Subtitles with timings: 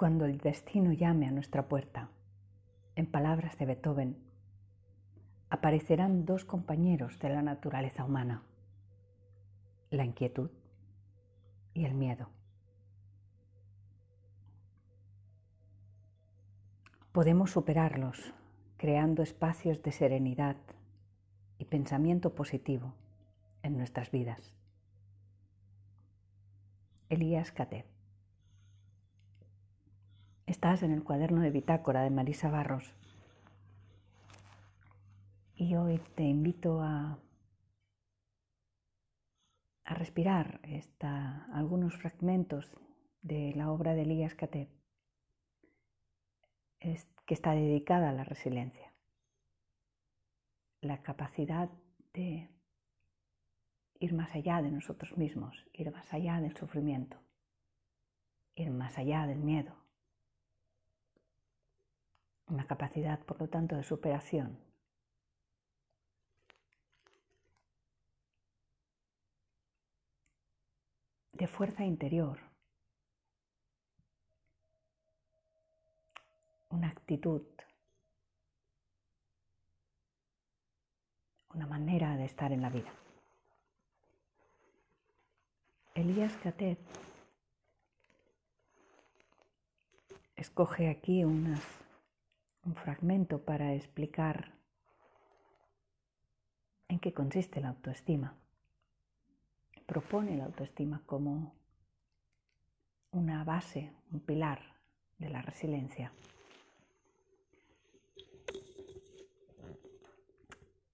[0.00, 2.08] Cuando el destino llame a nuestra puerta,
[2.96, 4.16] en palabras de Beethoven,
[5.50, 8.42] aparecerán dos compañeros de la naturaleza humana,
[9.90, 10.48] la inquietud
[11.74, 12.30] y el miedo.
[17.12, 18.32] Podemos superarlos
[18.78, 20.56] creando espacios de serenidad
[21.58, 22.94] y pensamiento positivo
[23.62, 24.54] en nuestras vidas.
[27.10, 27.99] Elías Caté.
[30.50, 32.92] Estás en el cuaderno de bitácora de Marisa Barros
[35.54, 37.20] y hoy te invito a,
[39.84, 42.76] a respirar esta, algunos fragmentos
[43.22, 44.68] de la obra de Elías Caté
[46.80, 48.92] que está dedicada a la resiliencia,
[50.80, 51.70] la capacidad
[52.12, 52.50] de
[54.00, 57.18] ir más allá de nosotros mismos, ir más allá del sufrimiento,
[58.56, 59.79] ir más allá del miedo.
[62.50, 64.58] Una capacidad, por lo tanto, de superación.
[71.40, 72.38] de fuerza interior,
[76.68, 77.40] una actitud,
[81.54, 82.92] una manera de estar en la vida.
[85.94, 86.78] Elías Catet
[90.36, 91.24] escoge aquí
[92.64, 94.54] un fragmento para explicar
[96.88, 98.34] en qué consiste la autoestima.
[99.86, 101.54] Propone la autoestima como
[103.12, 104.60] una base, un pilar
[105.18, 106.12] de la resiliencia.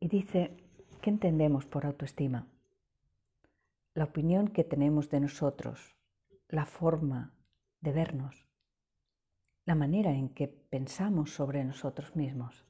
[0.00, 0.56] Y dice,
[1.02, 2.46] ¿qué entendemos por autoestima?
[3.94, 5.96] la opinión que tenemos de nosotros,
[6.48, 7.34] la forma
[7.80, 8.46] de vernos,
[9.70, 12.66] la manera en que pensamos sobre nosotros mismos.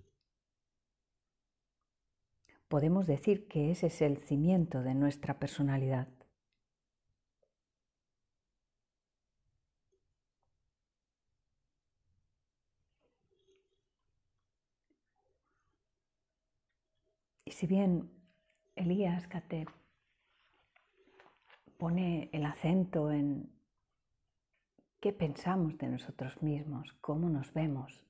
[2.69, 6.09] Podemos decir que ese es el cimiento de nuestra personalidad.
[17.47, 18.11] Y si bien
[18.77, 19.71] Elías Catet
[21.79, 23.60] pone el acento en
[25.01, 28.05] qué pensamos de nosotros mismos, cómo nos vemos.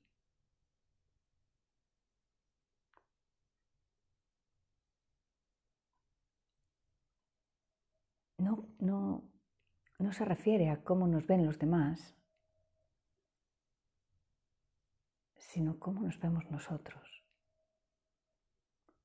[8.38, 9.22] No, no,
[9.98, 12.16] no se refiere a cómo nos ven los demás,
[15.36, 17.24] sino cómo nos vemos nosotros,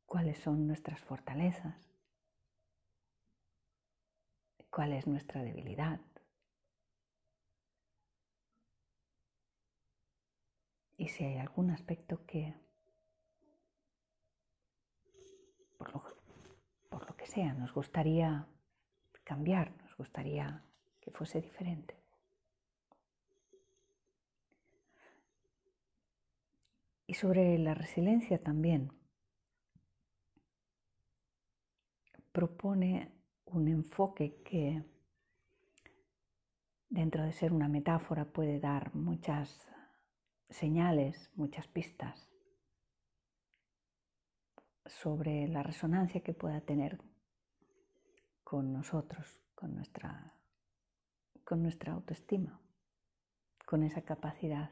[0.05, 1.91] cuáles son nuestras fortalezas,
[4.69, 5.99] cuál es nuestra debilidad.
[10.97, 12.55] Y si hay algún aspecto que,
[15.77, 18.47] por lo, que sea, nos gustaría
[19.23, 20.63] cambiar, nos gustaría
[21.01, 21.95] que fuese diferente.
[27.07, 28.91] Y sobre la resiliencia también
[32.31, 33.11] propone
[33.45, 34.83] un enfoque que
[36.89, 39.74] dentro de ser una metáfora puede dar muchas
[40.49, 42.29] señales, muchas pistas
[44.85, 46.99] sobre la resonancia que pueda tener
[48.43, 50.35] con nosotros, con nuestra,
[51.43, 52.61] con nuestra autoestima,
[53.65, 54.71] con esa capacidad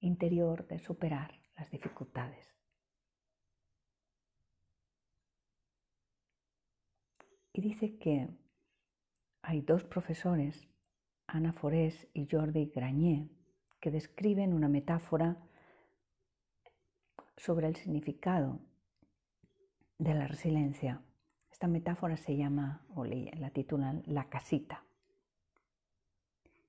[0.00, 2.50] interior de superar las dificultades.
[7.52, 8.28] y dice que
[9.42, 10.68] hay dos profesores,
[11.26, 13.28] Ana Forés y Jordi Granier,
[13.80, 15.36] que describen una metáfora
[17.36, 18.60] sobre el significado
[19.98, 21.02] de la resiliencia.
[21.50, 24.84] Esta metáfora se llama, o la titulan, La casita.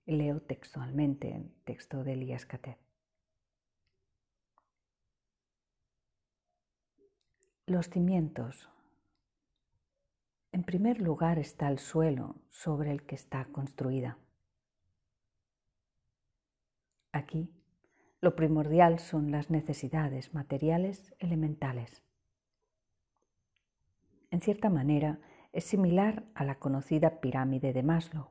[0.05, 2.79] Leo textualmente el texto de Elías Catet.
[7.67, 8.67] Los cimientos
[10.53, 14.17] en primer lugar está el suelo sobre el que está construida.
[17.11, 17.49] Aquí,
[18.21, 22.03] lo primordial son las necesidades materiales elementales.
[24.29, 25.19] En cierta manera,
[25.51, 28.29] es similar a la conocida pirámide de Maslow.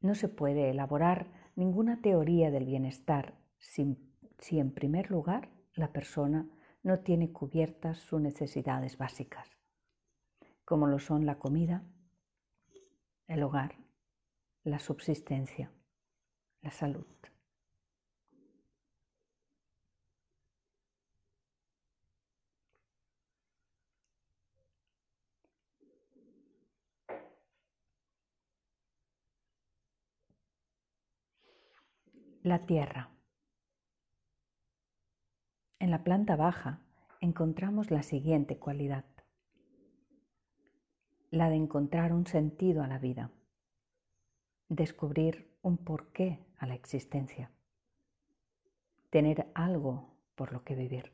[0.00, 1.26] No se puede elaborar
[1.56, 3.96] ninguna teoría del bienestar si,
[4.38, 6.48] si en primer lugar la persona
[6.82, 9.48] no tiene cubiertas sus necesidades básicas,
[10.64, 11.82] como lo son la comida,
[13.26, 13.76] el hogar
[14.62, 15.72] la subsistencia,
[16.64, 17.04] la salud.
[32.42, 33.10] La tierra.
[35.78, 36.80] En la planta baja
[37.20, 39.04] encontramos la siguiente cualidad,
[41.30, 43.30] la de encontrar un sentido a la vida,
[44.74, 47.50] descubrir un porqué a la existencia,
[49.10, 51.12] tener algo por lo que vivir.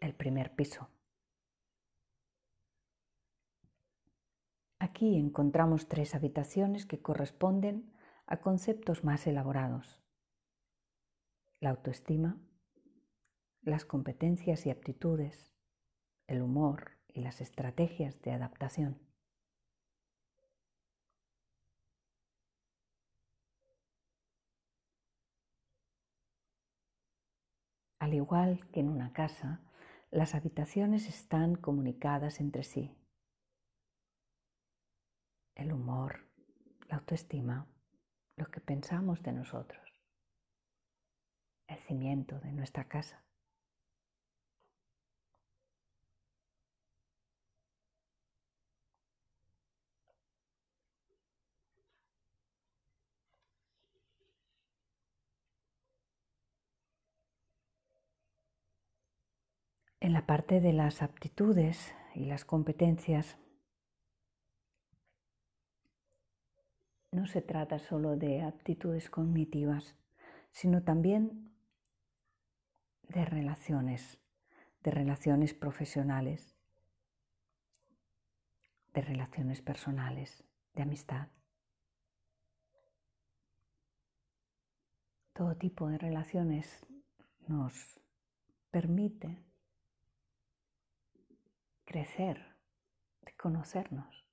[0.00, 0.88] El primer piso.
[4.78, 7.92] Aquí encontramos tres habitaciones que corresponden
[8.26, 10.02] a conceptos más elaborados.
[11.60, 12.40] La autoestima,
[13.60, 15.59] las competencias y aptitudes,
[16.30, 18.98] el humor y las estrategias de adaptación.
[27.98, 29.60] Al igual que en una casa,
[30.10, 32.96] las habitaciones están comunicadas entre sí
[35.56, 36.26] el humor,
[36.88, 37.66] la autoestima,
[38.36, 39.92] lo que pensamos de nosotros,
[41.66, 43.22] el cimiento de nuestra casa.
[60.02, 63.36] En la parte de las aptitudes y las competencias
[67.12, 69.94] no se trata solo de aptitudes cognitivas,
[70.52, 71.52] sino también
[73.08, 74.18] de relaciones,
[74.82, 76.56] de relaciones profesionales,
[78.94, 81.28] de relaciones personales, de amistad.
[85.34, 86.86] Todo tipo de relaciones
[87.48, 88.00] nos
[88.70, 89.49] permite
[91.90, 92.38] crecer,
[93.22, 94.24] de conocernos.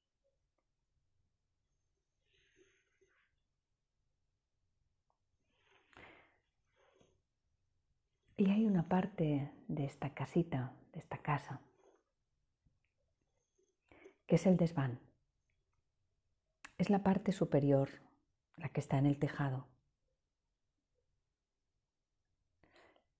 [8.35, 11.59] Y hay una parte de esta casita, de esta casa,
[14.27, 14.99] que es el desván.
[16.77, 17.89] Es la parte superior,
[18.55, 19.67] la que está en el tejado.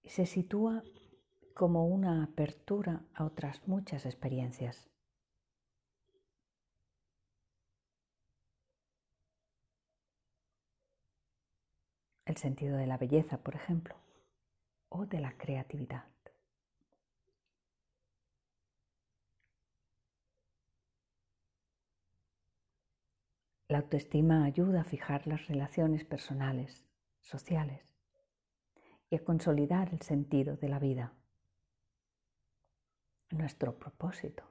[0.04, 0.83] Y se sitúa
[1.57, 4.92] como una apertura a otras muchas experiencias.
[12.25, 13.95] El sentido de la belleza, por ejemplo
[14.89, 16.06] o de la creatividad.
[23.68, 26.86] La autoestima ayuda a fijar las relaciones personales,
[27.21, 27.98] sociales
[29.09, 31.17] y a consolidar el sentido de la vida,
[33.32, 34.44] nuestro propósito.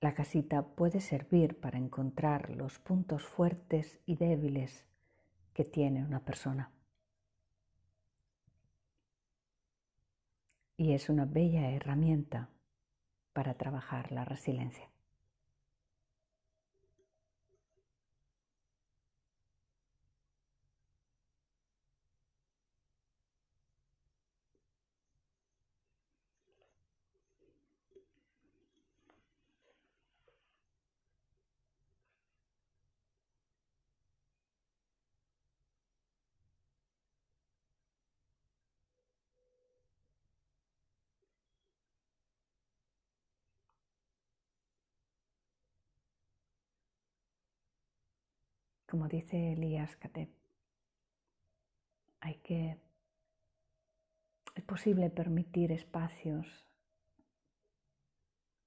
[0.00, 4.84] La casita puede servir para encontrar los puntos fuertes y débiles
[5.54, 6.70] que tiene una persona.
[10.76, 12.50] Y es una bella herramienta
[13.32, 14.90] para trabajar la resiliencia.
[48.96, 50.30] Como dice Elías Kateb,
[52.20, 52.78] hay que,
[54.54, 56.64] es posible permitir espacios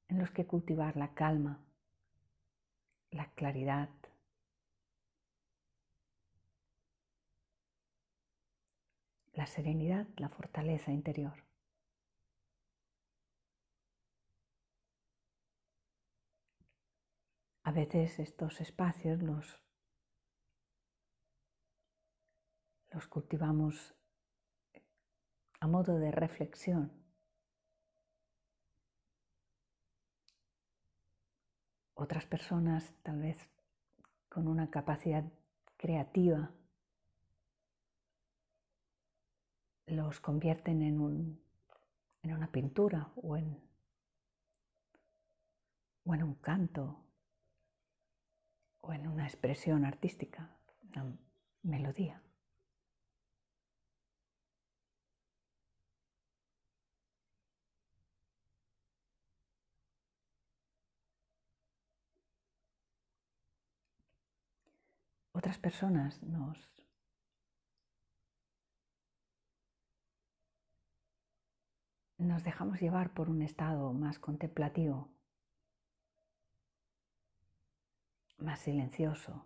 [0.08, 1.66] en los que cultivar la calma,
[3.10, 3.90] la claridad,
[9.34, 11.44] la serenidad, la fortaleza interior.
[17.64, 19.60] A veces estos espacios los
[22.92, 23.96] los cultivamos
[25.60, 26.92] a modo de reflexión.
[31.94, 33.38] Otras personas tal vez
[34.30, 35.26] con una capacidad
[35.76, 36.52] creativa
[39.88, 41.44] los convierten en, un,
[42.24, 43.60] en una pintura o en
[46.06, 47.04] un canto
[48.82, 50.56] o en una expresión artística,
[50.90, 51.18] una
[51.64, 52.24] melodía.
[65.40, 66.58] Otras personas nos
[72.18, 75.08] nos dejamos llevar por un estado más contemplativo,
[78.40, 79.46] más silencioso.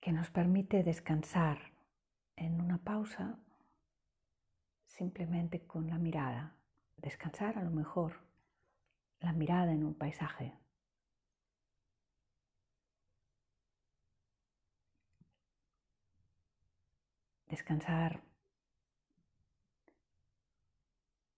[0.00, 1.72] que nos permite descansar
[2.34, 3.38] en una pausa
[4.86, 6.56] simplemente con la mirada,
[6.96, 8.20] descansar a lo mejor
[9.20, 10.58] la mirada en un paisaje.
[17.48, 18.22] Descansar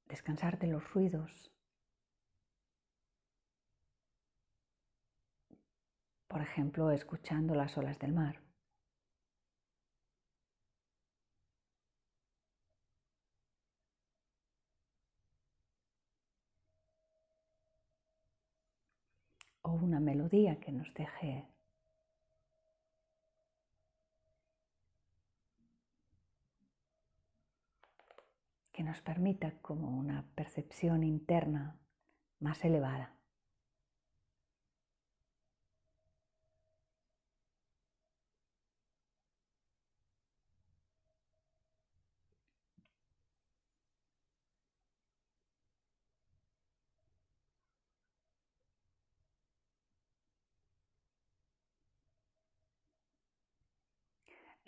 [0.09, 1.53] descansar de los ruidos.
[6.27, 8.48] Por ejemplo, escuchando las olas del mar.
[19.69, 21.47] O una melodía que nos deje
[28.73, 31.77] que nos permita como una percepción interna
[32.41, 33.18] más elevada.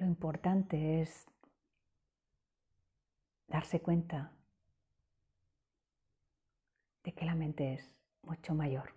[0.01, 1.27] Lo importante es
[3.49, 4.33] darse cuenta
[7.05, 8.95] de que la mente es mucho mayor.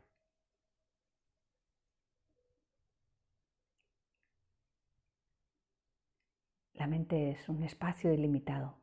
[6.76, 8.78] La mente es un espacio ilimitado.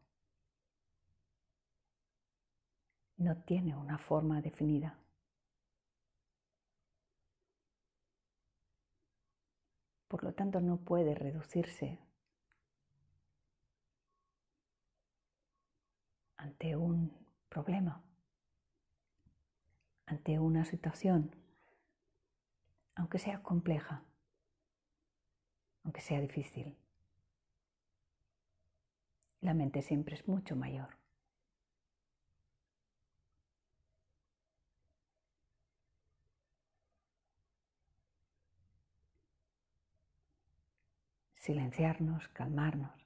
[3.17, 4.99] No tiene una forma definida.
[10.07, 12.10] Por lo tanto, no puede reducirse
[16.41, 17.13] ante un
[17.51, 18.03] problema,
[20.07, 21.37] ante una situación,
[22.95, 24.03] aunque sea compleja,
[25.85, 26.77] aunque sea difícil.
[29.43, 30.97] La mente siempre es mucho mayor.
[41.35, 43.00] Silenciarnos, calmarnos.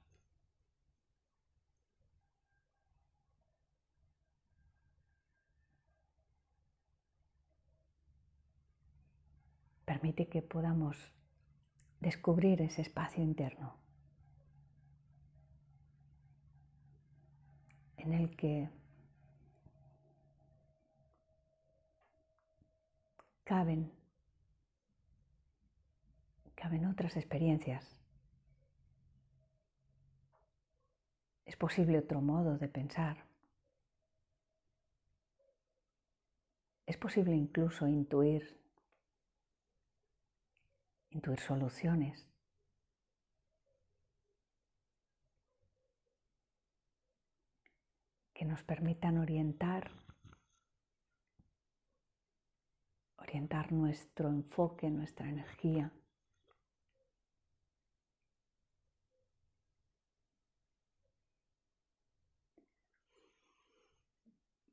[10.05, 11.11] Permite que podamos
[11.99, 13.75] descubrir ese espacio interno
[17.97, 18.69] en el que
[23.43, 23.91] caben,
[26.53, 27.97] caben otras experiencias.
[31.45, 33.25] Es posible otro modo de pensar.
[36.85, 38.64] Es posible incluso intuir
[41.15, 42.27] intuir soluciones.
[48.33, 49.91] que nos permitan orientar,
[53.15, 55.89] orientar nuestro enfoque, nuestra energía.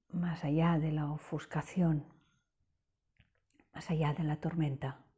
[0.09, 2.05] más allá de la ofuscación,
[3.73, 5.12] más allá de la tormenta.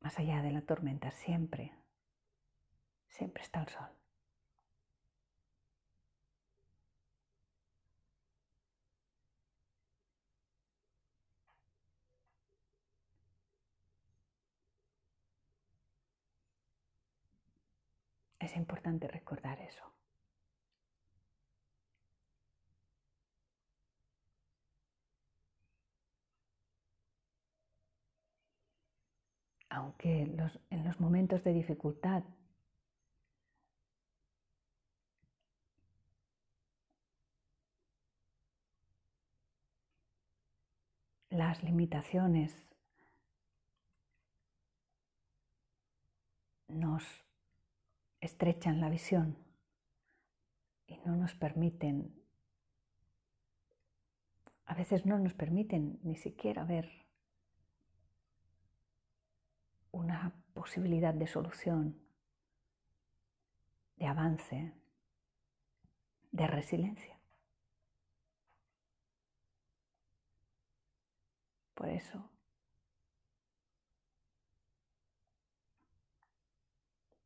[0.00, 1.72] Más allá de la tormenta, siempre,
[3.08, 3.88] siempre está el sol.
[18.40, 19.84] Es importante recordar eso.
[29.70, 32.24] Aunque en los momentos de dificultad
[41.30, 42.66] las limitaciones
[46.66, 47.04] nos
[48.20, 49.38] estrechan la visión
[50.86, 52.12] y no nos permiten,
[54.66, 57.09] a veces no nos permiten ni siquiera ver
[59.92, 61.98] una posibilidad de solución,
[63.96, 64.72] de avance,
[66.32, 67.18] de resiliencia.
[71.74, 72.30] Por eso,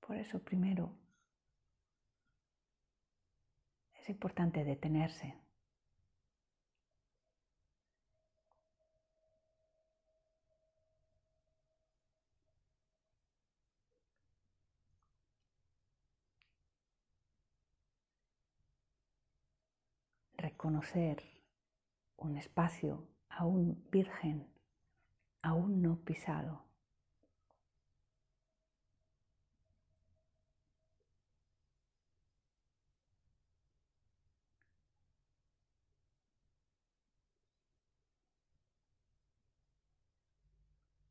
[0.00, 0.94] por eso primero
[3.94, 5.43] es importante detenerse.
[20.64, 21.22] Reconocer
[22.16, 24.48] un espacio aún virgen,
[25.42, 26.64] aún no pisado.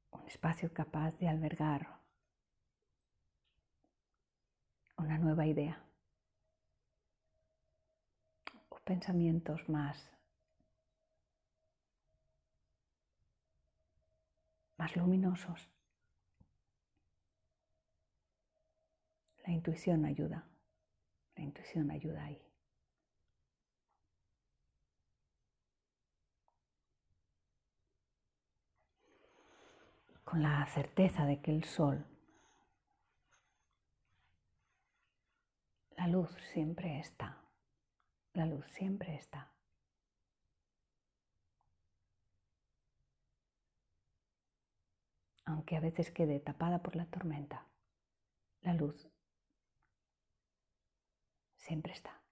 [0.10, 2.00] Un espacio capaz de albergar
[4.98, 5.80] una nueva idea
[8.70, 10.14] o pensamientos más
[14.78, 15.70] más luminosos.
[19.46, 20.48] La intuición ayuda,
[21.36, 22.42] la intuición ayuda ahí.
[30.24, 32.06] Con la certeza de que el sol,
[35.98, 37.43] la luz siempre está,
[38.34, 39.54] la luz siempre está.
[45.46, 47.68] aunque a veces quede tapada por la tormenta,
[48.62, 49.08] la luz
[51.58, 52.23] siempre está.